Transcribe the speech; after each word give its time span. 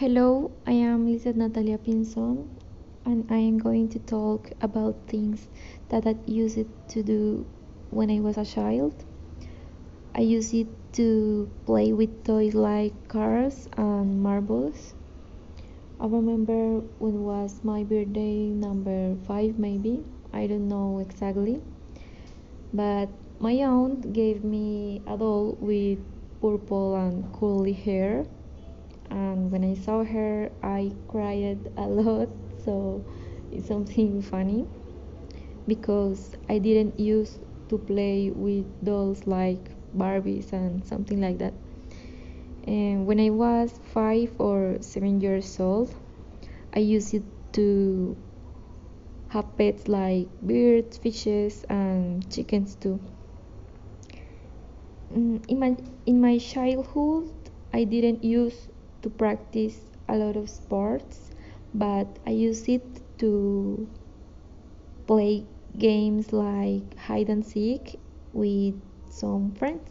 Hello, 0.00 0.50
I 0.66 0.72
am 0.72 1.04
Lizeth 1.04 1.36
Natalia 1.36 1.76
Pinzon, 1.76 2.48
and 3.04 3.26
I 3.28 3.36
am 3.36 3.58
going 3.58 3.90
to 3.90 3.98
talk 3.98 4.50
about 4.62 4.96
things 5.06 5.46
that 5.90 6.06
I 6.06 6.16
used 6.24 6.64
to 6.88 7.02
do 7.02 7.44
when 7.90 8.10
I 8.10 8.20
was 8.20 8.38
a 8.38 8.46
child. 8.46 8.94
I 10.14 10.22
used 10.22 10.54
it 10.54 10.68
to 10.94 11.50
play 11.66 11.92
with 11.92 12.24
toys 12.24 12.54
like 12.54 12.94
cars 13.08 13.68
and 13.76 14.22
marbles. 14.22 14.94
I 16.00 16.06
remember 16.06 16.80
when 16.98 17.22
was 17.22 17.60
my 17.62 17.84
birthday 17.84 18.48
number 18.56 19.16
five, 19.28 19.58
maybe, 19.58 20.02
I 20.32 20.46
don't 20.46 20.66
know 20.66 21.00
exactly, 21.00 21.60
but 22.72 23.10
my 23.38 23.52
aunt 23.52 24.14
gave 24.14 24.44
me 24.44 25.02
a 25.06 25.18
doll 25.18 25.58
with 25.60 25.98
purple 26.40 26.96
and 26.96 27.30
curly 27.34 27.74
hair 27.74 28.24
and 29.10 29.50
when 29.50 29.64
I 29.64 29.74
saw 29.74 30.04
her, 30.04 30.50
I 30.62 30.92
cried 31.08 31.70
a 31.76 31.86
lot. 31.86 32.28
So 32.64 33.04
it's 33.52 33.66
something 33.66 34.22
funny 34.22 34.66
because 35.66 36.36
I 36.48 36.58
didn't 36.58 36.98
use 36.98 37.38
to 37.68 37.78
play 37.78 38.30
with 38.30 38.66
dolls 38.84 39.26
like 39.26 39.70
Barbies 39.96 40.52
and 40.52 40.84
something 40.86 41.20
like 41.20 41.38
that. 41.38 41.54
And 42.64 43.06
when 43.06 43.18
I 43.18 43.30
was 43.30 43.78
five 43.92 44.32
or 44.38 44.76
seven 44.80 45.20
years 45.20 45.58
old, 45.58 45.94
I 46.74 46.80
used 46.80 47.14
it 47.14 47.24
to 47.54 48.16
have 49.28 49.56
pets 49.56 49.88
like 49.88 50.28
birds, 50.42 50.98
fishes, 50.98 51.64
and 51.68 52.28
chickens 52.30 52.74
too. 52.74 53.00
Mm, 55.12 55.44
in 55.48 55.58
my 55.58 55.76
in 56.06 56.20
my 56.20 56.38
childhood, 56.38 57.30
I 57.72 57.84
didn't 57.84 58.22
use 58.22 58.68
to 59.02 59.10
practice 59.10 59.80
a 60.08 60.16
lot 60.16 60.36
of 60.36 60.48
sports, 60.50 61.30
but 61.74 62.18
I 62.26 62.30
use 62.30 62.68
it 62.68 62.84
to 63.18 63.88
play 65.06 65.44
games 65.78 66.32
like 66.32 66.96
hide 66.96 67.28
and 67.28 67.44
seek 67.44 67.98
with 68.32 68.74
some 69.10 69.52
friends. 69.52 69.88